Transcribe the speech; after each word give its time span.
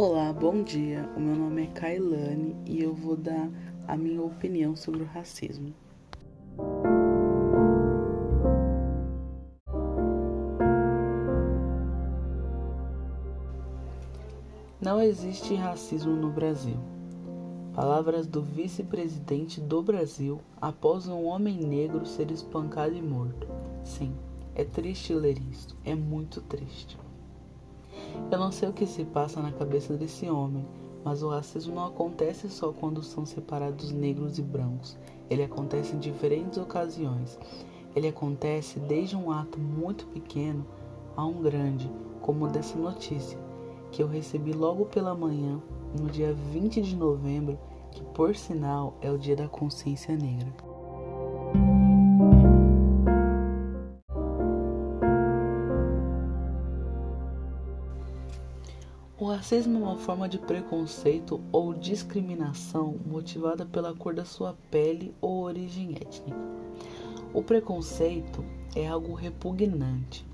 Olá, 0.00 0.32
bom 0.32 0.62
dia. 0.62 1.10
O 1.16 1.20
meu 1.20 1.34
nome 1.34 1.64
é 1.64 1.66
Kailane 1.66 2.54
e 2.64 2.80
eu 2.80 2.94
vou 2.94 3.16
dar 3.16 3.50
a 3.84 3.96
minha 3.96 4.22
opinião 4.22 4.76
sobre 4.76 5.02
o 5.02 5.04
racismo. 5.04 5.74
Não 14.80 15.02
existe 15.02 15.56
racismo 15.56 16.14
no 16.14 16.30
Brasil. 16.30 16.76
Palavras 17.74 18.28
do 18.28 18.40
vice-presidente 18.40 19.60
do 19.60 19.82
Brasil 19.82 20.40
após 20.60 21.08
um 21.08 21.24
homem 21.24 21.58
negro 21.58 22.06
ser 22.06 22.30
espancado 22.30 22.94
e 22.94 23.02
morto. 23.02 23.48
Sim, 23.82 24.14
é 24.54 24.62
triste 24.62 25.12
ler 25.12 25.38
isso, 25.50 25.76
é 25.84 25.96
muito 25.96 26.40
triste. 26.40 26.96
Eu 28.30 28.38
não 28.38 28.52
sei 28.52 28.68
o 28.68 28.72
que 28.72 28.86
se 28.86 29.04
passa 29.04 29.40
na 29.40 29.52
cabeça 29.52 29.96
desse 29.96 30.28
homem, 30.28 30.66
mas 31.04 31.22
o 31.22 31.28
racismo 31.28 31.74
não 31.74 31.86
acontece 31.86 32.48
só 32.48 32.72
quando 32.72 33.02
são 33.02 33.24
separados 33.24 33.92
negros 33.92 34.38
e 34.38 34.42
brancos. 34.42 34.96
Ele 35.30 35.42
acontece 35.42 35.94
em 35.94 35.98
diferentes 35.98 36.58
ocasiões. 36.58 37.38
Ele 37.94 38.08
acontece 38.08 38.78
desde 38.80 39.16
um 39.16 39.30
ato 39.30 39.58
muito 39.58 40.06
pequeno 40.06 40.66
a 41.16 41.24
um 41.24 41.42
grande, 41.42 41.90
como 42.20 42.48
dessa 42.48 42.78
notícia, 42.78 43.38
que 43.90 44.02
eu 44.02 44.06
recebi 44.06 44.52
logo 44.52 44.84
pela 44.86 45.14
manhã, 45.14 45.60
no 45.98 46.08
dia 46.08 46.32
20 46.52 46.82
de 46.82 46.94
novembro, 46.94 47.58
que 47.90 48.02
por 48.04 48.36
sinal 48.36 48.94
é 49.00 49.10
o 49.10 49.18
Dia 49.18 49.34
da 49.34 49.48
Consciência 49.48 50.14
Negra. 50.14 50.67
O 59.20 59.24
racismo 59.24 59.80
é 59.80 59.82
uma 59.82 59.96
forma 59.96 60.28
de 60.28 60.38
preconceito 60.38 61.40
ou 61.50 61.74
discriminação 61.74 62.94
motivada 63.04 63.66
pela 63.66 63.92
cor 63.92 64.14
da 64.14 64.24
sua 64.24 64.56
pele 64.70 65.12
ou 65.20 65.42
origem 65.42 65.96
étnica. 65.96 66.38
O 67.34 67.42
preconceito 67.42 68.44
é 68.76 68.86
algo 68.86 69.14
repugnante, 69.14 70.24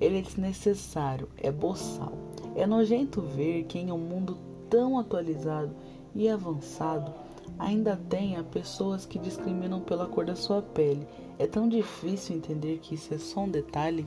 ele 0.00 0.18
é 0.18 0.22
desnecessário, 0.22 1.28
é 1.36 1.52
boçal. 1.52 2.14
É 2.56 2.66
nojento 2.66 3.20
ver 3.20 3.62
que 3.62 3.78
em 3.78 3.92
um 3.92 3.98
mundo 3.98 4.36
tão 4.68 4.98
atualizado 4.98 5.70
e 6.12 6.28
avançado 6.28 7.14
ainda 7.56 7.96
tenha 8.10 8.42
pessoas 8.42 9.06
que 9.06 9.20
discriminam 9.20 9.80
pela 9.80 10.08
cor 10.08 10.24
da 10.24 10.34
sua 10.34 10.60
pele. 10.60 11.06
É 11.38 11.46
tão 11.46 11.68
difícil 11.68 12.34
entender 12.34 12.80
que 12.82 12.96
isso 12.96 13.14
é 13.14 13.18
só 13.18 13.42
um 13.42 13.48
detalhe. 13.48 14.04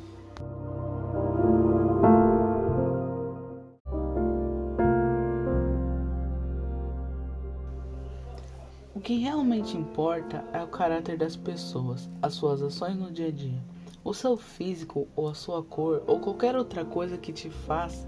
Que 9.06 9.20
realmente 9.20 9.78
importa 9.78 10.44
é 10.52 10.64
o 10.64 10.68
caráter 10.68 11.16
das 11.16 11.36
pessoas, 11.36 12.10
as 12.24 12.34
suas 12.34 12.60
ações 12.60 12.98
no 12.98 13.12
dia 13.12 13.28
a 13.28 13.32
dia. 13.32 13.64
O 14.04 14.16
seu 14.16 14.36
físico 14.36 15.08
ou 15.16 15.30
a 15.30 15.36
sua 15.36 15.62
cor 15.62 16.02
ou 16.08 16.20
qualquer 16.20 16.56
outra 16.56 16.84
coisa 16.84 17.16
que 17.16 17.32
te 17.32 17.48
faça 17.48 18.08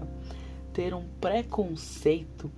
ter 0.72 0.92
um 0.92 1.04
preconceito 1.20 2.50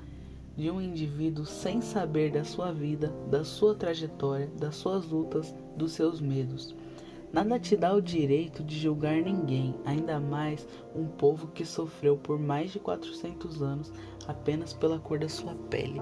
de 0.57 0.71
um 0.71 0.81
indivíduo 0.81 1.45
sem 1.45 1.83
saber 1.83 2.33
da 2.33 2.43
sua 2.43 2.73
vida, 2.73 3.13
da 3.31 3.45
sua 3.45 3.75
trajetória, 3.75 4.47
das 4.59 4.77
suas 4.77 5.07
lutas, 5.07 5.55
dos 5.77 5.93
seus 5.93 6.19
medos. 6.19 6.75
Nada 7.31 7.59
te 7.59 7.77
dá 7.77 7.93
o 7.93 8.01
direito 8.01 8.65
de 8.65 8.79
julgar 8.79 9.21
ninguém, 9.21 9.75
ainda 9.85 10.19
mais 10.19 10.67
um 10.97 11.05
povo 11.07 11.49
que 11.49 11.67
sofreu 11.67 12.17
por 12.17 12.39
mais 12.39 12.71
de 12.71 12.79
400 12.79 13.61
anos 13.61 13.93
apenas 14.27 14.73
pela 14.73 14.99
cor 14.99 15.19
da 15.19 15.29
sua 15.29 15.55
pele. 15.69 16.01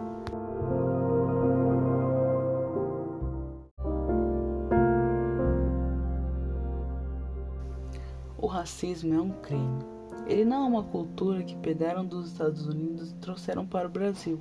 O 8.41 8.47
racismo 8.47 9.13
é 9.15 9.21
um 9.21 9.31
crime. 9.31 9.81
Ele 10.29 10.45
não 10.45 10.65
é 10.65 10.69
uma 10.69 10.85
cultura 10.85 11.43
que 11.43 11.57
pegaram 11.57 12.07
dos 12.07 12.29
Estados 12.29 12.69
Unidos 12.69 13.11
e 13.11 13.15
trouxeram 13.17 13.67
para 13.67 13.89
o 13.89 13.91
Brasil. 13.91 14.41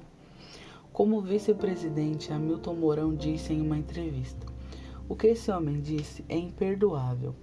Como 0.94 1.18
o 1.18 1.22
vice-presidente 1.22 2.32
Hamilton 2.32 2.76
Mourão 2.76 3.16
disse 3.16 3.54
em 3.54 3.60
uma 3.60 3.76
entrevista, 3.76 4.46
o 5.10 5.16
que 5.16 5.26
esse 5.26 5.50
homem 5.50 5.82
disse 5.82 6.24
é 6.30 6.38
imperdoável. 6.38 7.34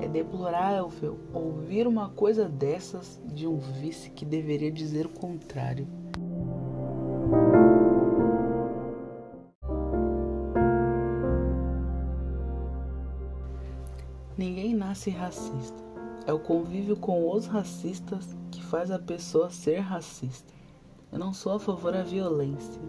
É 0.00 0.08
deplorável 0.08 1.18
ouvir 1.34 1.86
uma 1.86 2.08
coisa 2.08 2.48
dessas 2.48 3.20
de 3.26 3.46
um 3.46 3.58
vice 3.58 4.08
que 4.08 4.24
deveria 4.24 4.72
dizer 4.72 5.04
o 5.04 5.10
contrário. 5.10 5.86
Ninguém 14.38 14.74
nasce 14.74 15.10
racista. 15.10 15.87
É 16.28 16.32
o 16.34 16.38
convívio 16.38 16.94
com 16.94 17.34
os 17.34 17.46
racistas 17.46 18.36
que 18.50 18.62
faz 18.62 18.90
a 18.90 18.98
pessoa 18.98 19.48
ser 19.48 19.78
racista. 19.78 20.52
Eu 21.10 21.18
não 21.18 21.32
sou 21.32 21.52
a 21.52 21.58
favor 21.58 21.90
da 21.90 22.02
violência, 22.02 22.82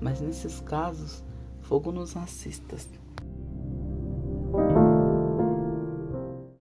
mas 0.00 0.20
nesses 0.20 0.60
casos, 0.60 1.24
fogo 1.60 1.90
nos 1.90 2.12
racistas. 2.12 2.88